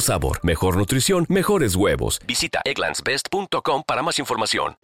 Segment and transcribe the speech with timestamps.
[0.00, 2.20] sabor, mejor nutrición, mejores huevos.
[2.26, 4.76] Visita egglandsbest.com para más información.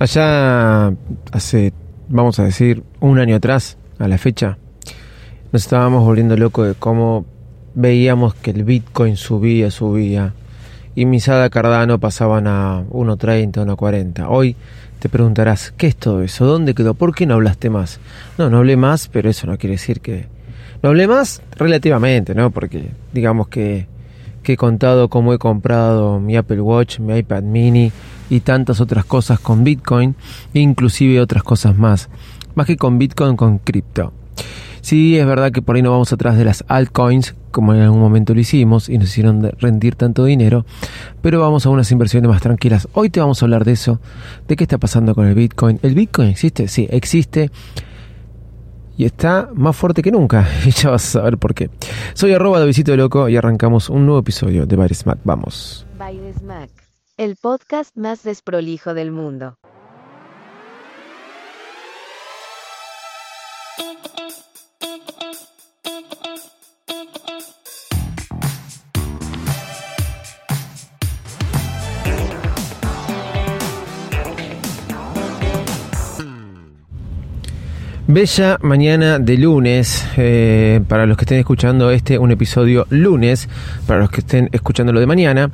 [0.00, 0.94] Allá
[1.30, 1.72] hace,
[2.08, 4.56] vamos a decir, un año atrás, a la fecha,
[5.52, 7.26] nos estábamos volviendo locos de cómo
[7.74, 10.32] veíamos que el Bitcoin subía, subía,
[10.94, 14.26] y Misada Cardano pasaban a 1.30, 1.40.
[14.28, 14.56] Hoy
[14.98, 16.46] te preguntarás, ¿qué es todo eso?
[16.46, 16.94] ¿Dónde quedó?
[16.94, 18.00] ¿Por qué no hablaste más?
[18.38, 20.39] No, no hablé más, pero eso no quiere decir que...
[20.82, 22.50] No hablé más relativamente, ¿no?
[22.50, 23.86] Porque digamos que,
[24.42, 27.92] que he contado cómo he comprado mi Apple Watch, mi iPad mini
[28.30, 30.14] y tantas otras cosas con Bitcoin,
[30.54, 32.08] inclusive otras cosas más.
[32.54, 34.12] Más que con Bitcoin, con cripto.
[34.80, 38.00] Sí, es verdad que por ahí no vamos atrás de las altcoins, como en algún
[38.00, 40.64] momento lo hicimos y nos hicieron rendir tanto dinero,
[41.20, 42.88] pero vamos a unas inversiones más tranquilas.
[42.94, 44.00] Hoy te vamos a hablar de eso,
[44.48, 45.78] de qué está pasando con el Bitcoin.
[45.82, 46.68] ¿El Bitcoin existe?
[46.68, 47.50] Sí, existe
[49.00, 50.46] y está más fuerte que nunca.
[50.66, 51.70] Y ya vas a saber por qué.
[52.12, 55.18] Soy arroba de Visito Loco y arrancamos un nuevo episodio de Mac.
[55.24, 55.86] Vamos.
[57.16, 59.56] El podcast más desprolijo del mundo.
[78.12, 83.48] Bella mañana de lunes, eh, para los que estén escuchando este, un episodio lunes,
[83.86, 85.52] para los que estén escuchándolo de mañana,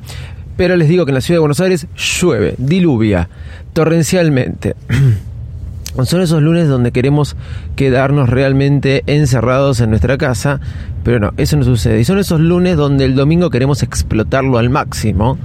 [0.55, 3.29] pero les digo que en la ciudad de Buenos Aires llueve, diluvia,
[3.73, 4.75] torrencialmente.
[6.03, 7.35] Son esos lunes donde queremos
[7.75, 10.59] quedarnos realmente encerrados en nuestra casa,
[11.07, 12.01] pero no, eso no sucede.
[12.01, 15.37] Y son esos lunes donde el domingo queremos explotarlo al máximo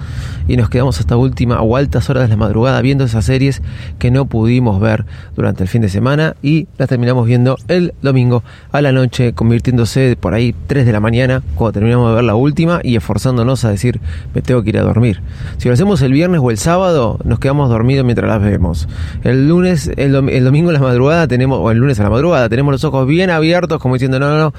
[0.49, 3.63] y nos quedamos hasta última o altas horas de la madrugada viendo esas series
[4.01, 5.05] que no pudimos ver
[5.37, 8.43] durante el fin de semana y las terminamos viendo el domingo
[8.73, 12.35] a la noche, convirtiéndose por ahí 3 de la mañana cuando terminamos de ver la
[12.35, 14.01] última y esforzándonos a decir
[14.35, 15.21] me tengo que ir a dormir.
[15.59, 18.89] Si lo hacemos el viernes o el sábado, nos quedamos dormidos mientras las vemos.
[19.23, 22.11] El lunes, el, dom- el domingo a la madrugada tenemos, o el lunes a la
[22.11, 24.55] madrugada, tenemos los ojos bien abiertos como diciendo no, no, no,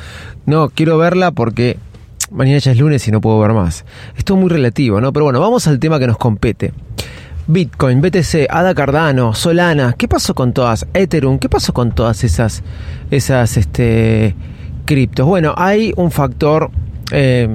[0.46, 1.78] no, quiero verla porque
[2.32, 3.86] mañana ya es lunes y no puedo ver más.
[4.18, 5.14] Esto es muy relativo, ¿no?
[5.14, 6.74] Pero bueno, vamos al tema que nos compete.
[7.46, 10.88] Bitcoin, BTC, ADA Cardano, Solana, ¿qué pasó con todas?
[10.94, 12.64] Ethereum, ¿qué pasó con todas esas,
[13.12, 14.34] esas, este,
[14.86, 15.26] criptos?
[15.26, 16.72] Bueno, hay un factor,
[17.12, 17.50] eh,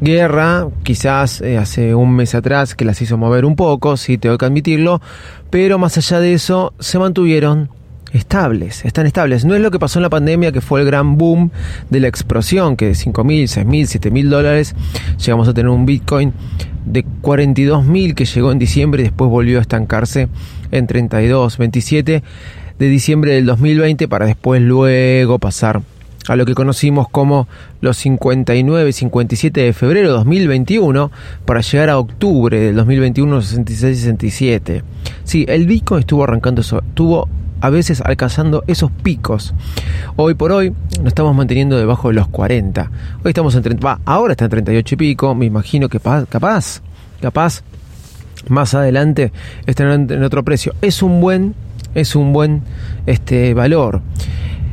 [0.00, 4.38] guerra, quizás eh, hace un mes atrás que las hizo mover un poco, sí, tengo
[4.38, 5.02] que admitirlo,
[5.50, 7.68] pero más allá de eso, se mantuvieron
[8.14, 9.44] estables, están estables.
[9.44, 11.50] No es lo que pasó en la pandemia, que fue el gran boom
[11.90, 14.74] de la explosión, que de 5 mil, 6 mil, 7 mil dólares
[15.18, 16.32] llegamos a tener un Bitcoin
[16.86, 20.28] de 42 mil que llegó en diciembre y después volvió a estancarse
[20.70, 22.22] en 32, 27
[22.78, 25.82] de diciembre del 2020 para después luego pasar
[26.26, 27.48] a lo que conocimos como
[27.80, 31.10] los 59 y 57 de febrero de 2021
[31.44, 34.82] para llegar a octubre del 2021 66 y 67.
[35.24, 37.28] Sí, el Bitcoin estuvo arrancando estuvo
[37.64, 39.54] a veces alcanzando esos picos.
[40.16, 42.90] Hoy por hoy nos estamos manteniendo debajo de los 40.
[43.24, 46.26] Hoy estamos en 30, va, ahora está en 38 y pico, me imagino que pa-
[46.26, 46.82] capaz,
[47.22, 47.62] capaz
[48.48, 49.32] más adelante
[49.64, 50.74] estarán en otro precio.
[50.82, 51.54] Es un buen,
[51.94, 52.60] es un buen
[53.06, 54.02] este valor.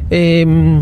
[0.10, 0.82] Em,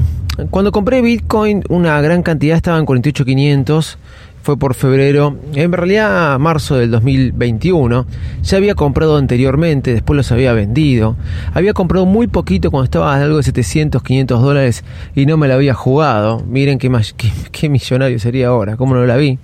[0.49, 3.97] cuando compré Bitcoin, una gran cantidad estaba en 48.500
[4.41, 8.05] fue por febrero, en realidad marzo del 2021.
[8.43, 11.15] Ya había comprado anteriormente, después los había vendido.
[11.53, 14.83] Había comprado muy poquito cuando estaba algo de 700, 500 dólares
[15.15, 16.43] y no me la había jugado.
[16.47, 19.39] Miren qué, qué, qué millonario sería ahora, cómo no la vi.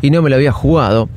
[0.00, 1.08] Y no me la había jugado.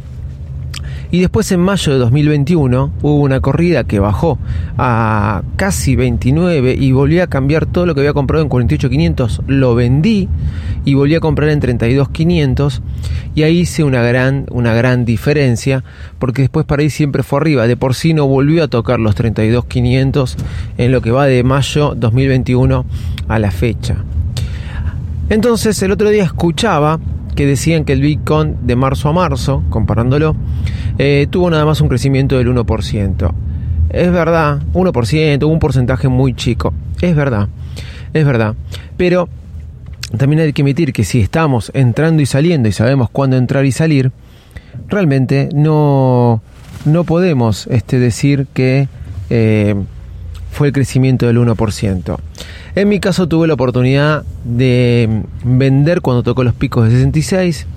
[1.12, 4.38] Y después en mayo de 2021 hubo una corrida que bajó
[4.78, 9.76] a casi 29 y volví a cambiar todo lo que había comprado en 48.500, lo
[9.76, 10.28] vendí
[10.84, 12.82] y volví a comprar en 32.500
[13.36, 15.84] y ahí hice una gran, una gran diferencia
[16.20, 19.16] porque después para ahí siempre fue arriba, de por sí no volvió a tocar los
[19.16, 20.36] 32.500
[20.78, 22.86] en lo que va de mayo 2021
[23.28, 23.98] a la fecha.
[25.30, 27.00] Entonces el otro día escuchaba
[27.36, 30.36] que decían que el Bitcoin de marzo a marzo, comparándolo,
[30.98, 33.34] eh, tuvo nada más un crecimiento del 1%.
[33.90, 36.74] Es verdad, 1%, un porcentaje muy chico.
[37.02, 37.50] Es verdad,
[38.14, 38.56] es verdad.
[38.98, 39.30] Pero
[40.18, 43.72] también hay que admitir que si estamos entrando y saliendo y sabemos cuándo entrar y
[43.72, 44.12] salir,
[44.88, 46.42] realmente no,
[46.86, 48.88] no podemos este, decir que
[49.30, 49.76] eh,
[50.56, 52.18] fue el crecimiento del 1%.
[52.76, 57.68] En mi caso tuve la oportunidad de vender cuando tocó los picos de 66,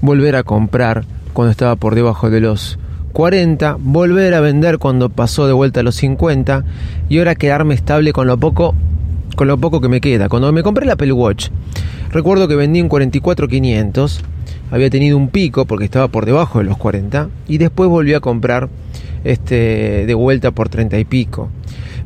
[0.00, 2.78] volver a comprar cuando estaba por debajo de los
[3.12, 6.64] 40, volver a vender cuando pasó de vuelta a los 50
[7.10, 8.74] y ahora quedarme estable con lo poco
[9.36, 10.28] con lo poco que me queda.
[10.28, 11.48] Cuando me compré el Apple Watch,
[12.10, 14.20] recuerdo que vendí en 44.500,
[14.70, 18.20] había tenido un pico porque estaba por debajo de los 40 y después volví a
[18.20, 18.68] comprar
[19.24, 21.50] este de vuelta por 30 y pico.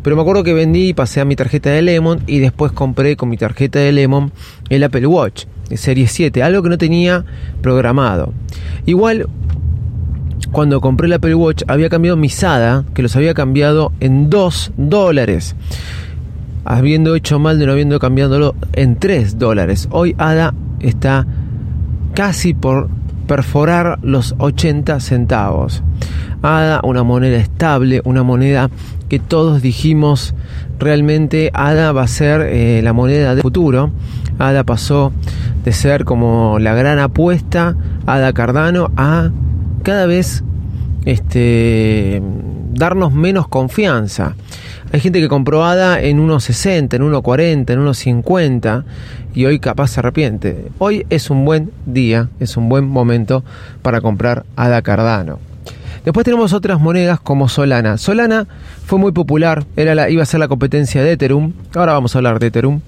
[0.02, 3.16] Pero me acuerdo que vendí y pasé a mi tarjeta de Lemon y después compré
[3.16, 4.30] con mi tarjeta de Lemon
[4.68, 7.24] el Apple Watch, serie 7, algo que no tenía
[7.60, 8.32] programado.
[8.84, 9.26] Igual
[10.52, 14.72] cuando compré el Apple Watch había cambiado mi SADA, que los había cambiado en 2
[14.76, 15.56] dólares.
[16.68, 19.88] Habiendo hecho mal de no habiendo cambiándolo en 3 dólares.
[19.92, 21.26] Hoy ADA está
[22.12, 22.88] casi por
[23.26, 25.82] perforar los 80 centavos.
[26.42, 28.68] ADA, una moneda estable, una moneda
[29.08, 30.34] que todos dijimos
[30.78, 33.92] realmente ADA va a ser eh, la moneda del futuro.
[34.38, 35.12] ADA pasó
[35.64, 37.76] de ser como la gran apuesta,
[38.06, 39.30] ADA Cardano, a
[39.82, 40.42] cada vez
[41.04, 42.20] este,
[42.74, 44.34] darnos menos confianza.
[44.92, 48.84] Hay gente que compró ADA en 1.60, en 1.40, en 1.50
[49.34, 50.68] y hoy capaz se arrepiente.
[50.78, 53.44] Hoy es un buen día, es un buen momento
[53.82, 55.38] para comprar ADA Cardano.
[56.04, 57.98] Después tenemos otras monedas como Solana.
[57.98, 58.46] Solana
[58.84, 61.52] fue muy popular, era iba a ser la competencia de Ethereum.
[61.74, 62.80] Ahora vamos a hablar de Ethereum.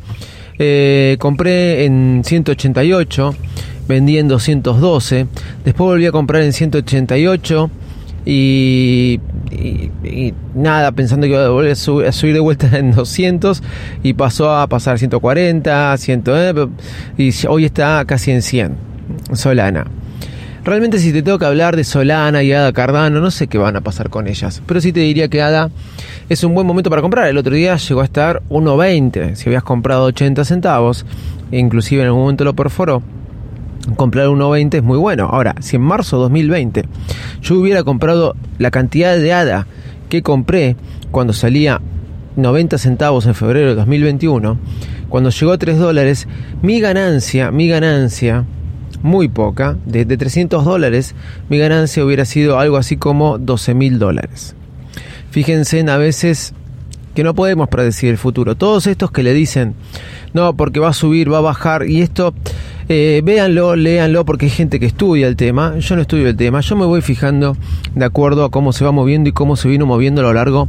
[0.60, 3.34] Eh, compré en 188,
[3.88, 5.26] vendí en 212,
[5.64, 7.70] después volví a comprar en 188
[8.24, 9.20] y,
[10.54, 13.62] nada, pensando que iba a volver a, subir de vuelta en 200
[14.02, 16.22] y pasó a pasar 140, 100,
[17.16, 18.76] y hoy está casi en 100,
[19.32, 19.86] Solana.
[20.64, 23.76] Realmente si te tengo que hablar de Solana y Ada Cardano, no sé qué van
[23.76, 24.60] a pasar con ellas.
[24.66, 25.70] Pero sí te diría que Ada
[26.28, 27.26] es un buen momento para comprar.
[27.28, 29.34] El otro día llegó a estar 1.20.
[29.34, 31.06] Si habías comprado 80 centavos,
[31.52, 33.02] inclusive en algún momento lo perforó,
[33.96, 35.28] comprar 1.20 es muy bueno.
[35.30, 36.84] Ahora, si en marzo de 2020
[37.42, 39.66] yo hubiera comprado la cantidad de ADA
[40.08, 40.76] que compré
[41.10, 41.80] cuando salía
[42.36, 44.58] 90 centavos en febrero de 2021,
[45.08, 46.28] cuando llegó a 3 dólares,
[46.62, 48.44] mi ganancia, mi ganancia
[49.02, 51.14] muy poca, de, 300 dólares,
[51.48, 54.54] mi ganancia hubiera sido algo así como 12 mil dólares.
[55.30, 56.54] Fíjense en a veces
[57.14, 58.56] que no podemos predecir el futuro.
[58.56, 59.74] Todos estos que le dicen,
[60.34, 62.34] no, porque va a subir, va a bajar, y esto,
[62.88, 65.78] eh, véanlo, léanlo, porque hay gente que estudia el tema.
[65.78, 67.56] Yo no estudio el tema, yo me voy fijando
[67.94, 70.68] de acuerdo a cómo se va moviendo y cómo se vino moviendo a lo largo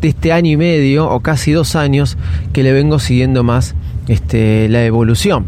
[0.00, 2.16] de este año y medio o casi dos años
[2.52, 3.74] que le vengo siguiendo más
[4.08, 5.46] este, la evolución.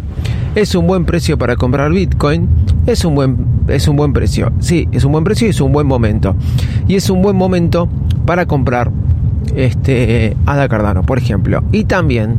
[0.55, 2.49] Es un buen precio para comprar Bitcoin.
[2.87, 3.37] Es un buen,
[3.69, 4.51] es un buen precio.
[4.61, 6.35] Sí, es un buen precio y es un buen momento.
[6.89, 7.89] Y es un buen momento
[8.27, 8.91] para comprar
[9.55, 11.63] este Ada Cardano, por ejemplo.
[11.73, 12.37] Y también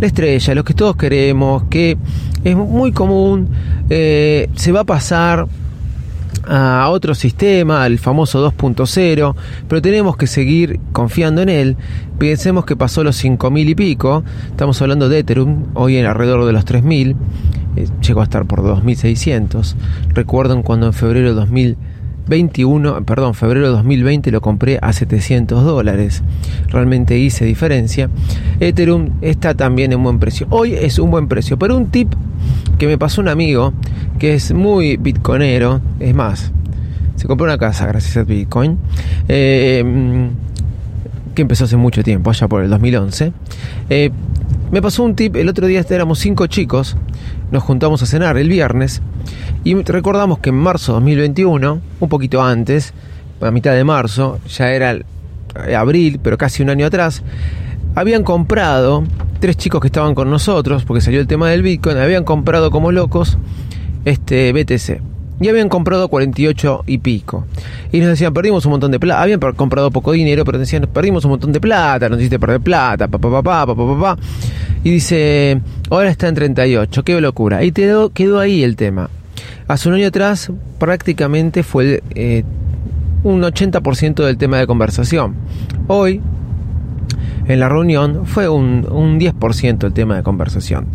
[0.00, 1.96] la estrella, lo que todos queremos, que
[2.44, 3.48] es muy común,
[3.88, 5.46] eh, se va a pasar
[6.46, 9.34] a otro sistema, al famoso 2.0,
[9.68, 11.76] pero tenemos que seguir confiando en él.
[12.18, 16.52] Pensemos que pasó los 5.000 y pico, estamos hablando de Ethereum, hoy en alrededor de
[16.52, 17.14] los 3.000,
[17.76, 19.74] eh, llegó a estar por 2.600.
[20.08, 21.40] Recuerdan cuando en febrero de
[22.30, 26.22] 2021, perdón, febrero de 2020 lo compré a 700 dólares.
[26.68, 28.08] Realmente hice diferencia.
[28.60, 30.46] Ethereum está también en buen precio.
[30.50, 32.12] Hoy es un buen precio, pero un tip
[32.78, 33.72] que me pasó un amigo
[34.20, 36.52] que es muy bitcoinero, es más,
[37.16, 38.78] se compró una casa gracias a Bitcoin,
[39.28, 40.30] eh,
[41.34, 43.32] que empezó hace mucho tiempo, allá por el 2011.
[43.90, 44.10] Eh,
[44.70, 46.96] me pasó un tip, el otro día éramos cinco chicos
[47.50, 49.02] nos juntamos a cenar el viernes
[49.64, 52.94] y recordamos que en marzo de 2021, un poquito antes,
[53.40, 57.22] a mitad de marzo, ya era eh, abril, pero casi un año atrás,
[57.94, 59.04] habían comprado,
[59.40, 62.92] tres chicos que estaban con nosotros, porque salió el tema del Bitcoin, habían comprado como
[62.92, 63.36] locos
[64.04, 65.09] este BTC.
[65.40, 67.46] Y habían comprado 48 y pico.
[67.92, 69.22] Y nos decían, perdimos un montón de plata.
[69.22, 73.08] Habían comprado poco dinero, pero decían, perdimos un montón de plata, nos hiciste perder plata,
[73.08, 74.18] papá, papá, papá, papá.
[74.84, 77.64] Y dice, ahora está en 38, qué locura.
[77.64, 79.08] Y quedó, quedó ahí el tema.
[79.66, 82.44] Hace un año atrás prácticamente fue eh,
[83.22, 85.34] un 80% del tema de conversación.
[85.86, 86.20] Hoy,
[87.46, 90.86] en la reunión, fue un, un 10% el tema de conversación.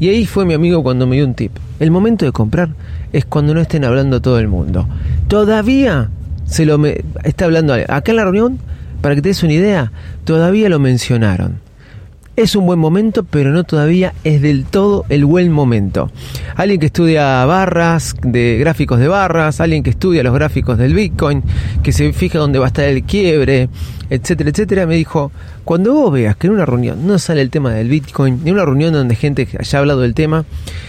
[0.00, 1.52] Y ahí fue mi amigo cuando me dio un tip.
[1.80, 2.70] El momento de comprar
[3.12, 4.86] es cuando no estén hablando todo el mundo.
[5.28, 6.08] Todavía
[6.46, 8.58] se lo me- está hablando acá en la reunión,
[9.02, 9.92] para que te des una idea,
[10.24, 11.60] todavía lo mencionaron.
[12.34, 16.10] Es un buen momento, pero no todavía es del todo el buen momento.
[16.54, 21.42] Alguien que estudia barras, de gráficos de barras, alguien que estudia los gráficos del Bitcoin,
[21.82, 23.68] que se fija dónde va a estar el quiebre,
[24.08, 25.32] etcétera, etcétera, me dijo,
[25.68, 28.64] cuando vos veas que en una reunión no sale el tema del Bitcoin, en una
[28.64, 30.46] reunión donde gente haya hablado del tema,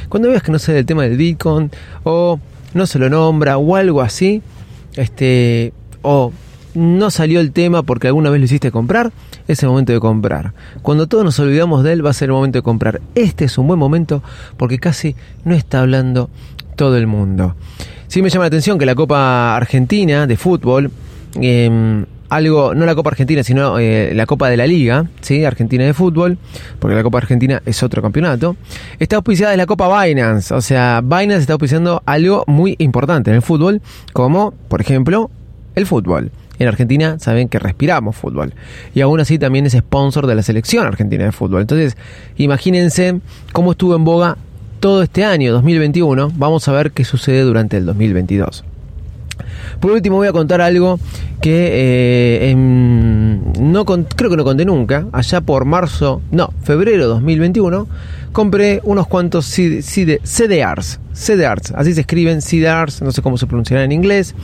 [0.08, 1.70] cuando veas que no sale el tema del Bitcoin,
[2.06, 2.40] o
[2.74, 4.42] no se lo nombra, o algo así,
[4.96, 6.32] este, o
[6.76, 9.12] no salió el tema porque alguna vez lo hiciste comprar,
[9.50, 10.54] es el momento de comprar.
[10.82, 13.02] Cuando todos nos olvidamos de él, va a ser el momento de comprar.
[13.16, 14.24] Este es un buen momento
[14.56, 16.30] porque casi no está hablando
[16.78, 17.58] todo el mundo.
[18.08, 20.90] Sí me llama la atención que la Copa Argentina de fútbol,
[21.42, 25.44] eh, algo, no la Copa Argentina, sino eh, la Copa de la Liga, ¿sí?
[25.46, 26.38] Argentina de fútbol,
[26.80, 28.56] porque la Copa Argentina es otro campeonato,
[29.00, 30.54] está auspiciada la Copa Binance.
[30.54, 33.82] O sea, Binance está auspiciando algo muy importante en el fútbol,
[34.14, 35.30] como, por ejemplo,
[35.76, 36.32] el fútbol.
[36.60, 38.54] En Argentina saben que respiramos fútbol.
[38.94, 41.62] Y aún así también es sponsor de la selección argentina de fútbol.
[41.62, 41.96] Entonces,
[42.38, 43.22] imagínense
[43.54, 44.38] cómo estuvo en boga
[44.82, 46.32] todo este año, 2021.
[46.36, 48.66] Vamos a ver qué sucede durante el 2022.
[49.80, 51.00] Por último voy a contar algo
[51.42, 51.70] que
[52.52, 55.08] eh, no creo que no conté nunca.
[55.12, 57.88] Allá por marzo, no, febrero 2021,
[58.32, 60.20] compré unos cuantos CD, CD,
[61.76, 64.36] así se escriben CDRs, no sé cómo se pronunciará en inglés.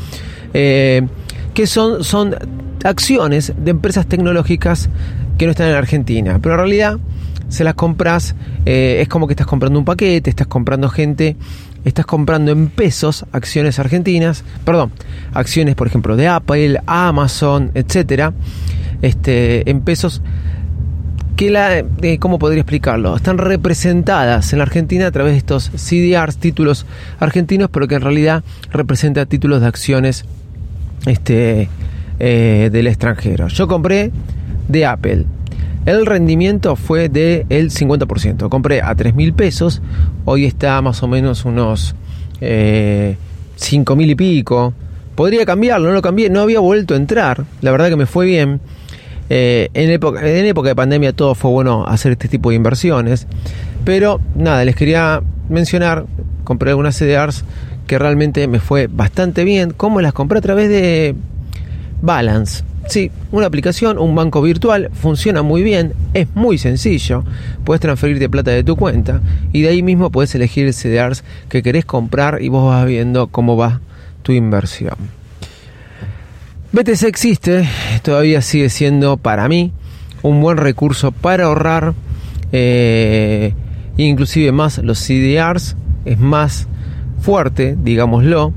[0.54, 1.02] eh,
[1.56, 2.36] que son, son
[2.84, 4.90] acciones de empresas tecnológicas
[5.38, 6.38] que no están en Argentina.
[6.42, 7.00] Pero en realidad
[7.48, 11.36] se las compras, eh, es como que estás comprando un paquete, estás comprando gente,
[11.86, 14.92] estás comprando en pesos acciones argentinas, perdón,
[15.34, 18.34] acciones por ejemplo de Apple, Amazon, etcétera,
[19.02, 20.22] este, en pesos
[21.44, 23.16] la, eh, ¿cómo podría explicarlo?
[23.16, 26.86] Están representadas en la Argentina a través de estos CDRs, títulos
[27.20, 30.26] argentinos, pero que en realidad representan títulos de acciones
[31.06, 31.70] este,
[32.20, 33.48] eh, del extranjero.
[33.50, 34.12] Yo compré
[34.70, 35.26] de Apple.
[35.86, 38.50] El rendimiento fue del el 50%.
[38.50, 39.82] Compré a 3 mil pesos.
[40.26, 41.96] Hoy está más o menos unos
[42.42, 43.18] eh,
[43.56, 44.74] 5 mil y pico.
[45.16, 46.30] Podría cambiarlo, no lo cambié.
[46.30, 47.46] No había vuelto a entrar.
[47.62, 48.62] La verdad que me fue bien.
[49.30, 53.28] Eh, en, época, en época de pandemia todo fue bueno hacer este tipo de inversiones.
[53.84, 56.06] Pero nada, les quería mencionar.
[56.44, 57.44] Compré algunas CDRs
[57.86, 59.72] que realmente me fue bastante bien.
[59.72, 60.40] ¿Cómo las compré?
[60.40, 61.16] A través de
[62.02, 62.64] Balance.
[62.88, 67.24] Sí, una aplicación, un banco virtual, funciona muy bien, es muy sencillo.
[67.64, 71.64] Puedes transferirte plata de tu cuenta y de ahí mismo puedes elegir el CDRs que
[71.64, 73.82] querés comprar y vos vas viendo cómo va
[74.22, 74.96] tu inversión.
[76.72, 77.68] BTC existe,
[78.04, 79.72] todavía sigue siendo para mí
[80.22, 81.94] un buen recurso para ahorrar,
[82.52, 83.54] eh,
[83.98, 85.76] inclusive más los CDRs,
[86.06, 86.68] es más
[87.22, 88.54] fuerte, digámoslo.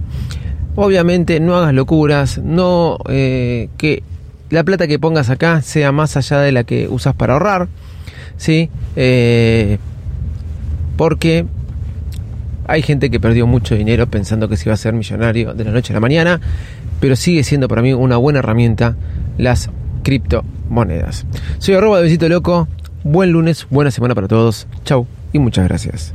[0.76, 4.02] Obviamente no hagas locuras, no eh, que
[4.50, 7.68] la plata que pongas acá sea más allá de la que usas para ahorrar,
[8.36, 8.70] ¿sí?
[8.96, 9.78] Eh,
[10.96, 11.46] porque
[12.66, 15.70] hay gente que perdió mucho dinero pensando que se iba a ser millonario de la
[15.70, 16.40] noche a la mañana,
[17.00, 18.96] pero sigue siendo para mí una buena herramienta
[19.38, 19.70] las
[20.02, 21.26] criptomonedas.
[21.58, 22.68] Soy arroba de besito loco,
[23.04, 26.14] buen lunes, buena semana para todos, chau y muchas gracias.